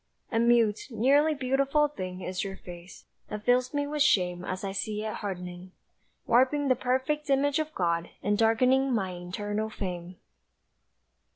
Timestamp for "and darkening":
8.23-8.91